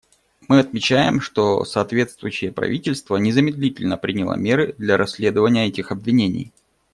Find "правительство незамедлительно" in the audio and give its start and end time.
2.51-3.97